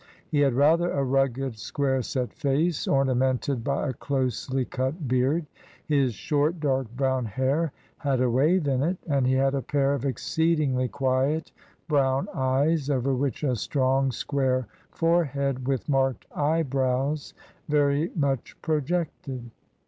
He 0.31 0.39
had 0.39 0.55
rather 0.55 0.89
a 0.89 1.03
rugged, 1.03 1.59
square 1.59 2.01
set 2.01 2.33
face, 2.33 2.87
orna 2.87 3.13
mented 3.13 3.63
by 3.63 3.87
a 3.89 3.93
closely 3.93 4.65
cut 4.65 5.07
beard; 5.07 5.45
his 5.85 6.15
short, 6.15 6.59
dark 6.59 6.87
brown 6.97 7.25
hair 7.25 7.71
had 7.99 8.19
a 8.19 8.27
wave 8.27 8.67
in 8.67 8.81
it, 8.81 8.97
and 9.05 9.27
he 9.27 9.33
had 9.33 9.53
a 9.53 9.61
pair 9.61 9.93
of 9.93 10.03
exceedingly 10.03 10.87
quiet 10.87 11.51
brown 11.87 12.27
eyes, 12.33 12.89
over 12.89 13.13
which 13.13 13.43
a 13.43 13.55
strong 13.55 14.11
square 14.11 14.65
forehead 14.89 15.67
with 15.67 15.87
marked 15.87 16.25
eyebrows 16.35 17.35
very 17.69 18.11
much 18.15 18.59
projected. 18.63 19.51